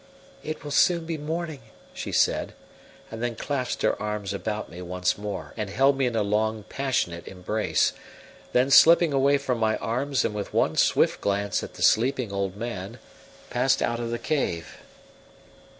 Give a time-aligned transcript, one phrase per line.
[0.41, 1.59] "It will soon be morning,"
[1.93, 2.53] she said,
[3.11, 6.63] and then clasped her arms about me once more and held me in a long,
[6.69, 7.93] passionate embrace;
[8.51, 12.55] then slipping away from my arms and with one swift glance at the sleeping old
[12.57, 12.97] man,
[13.51, 14.77] passed out of the cave.